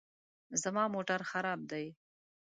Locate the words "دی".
1.71-1.85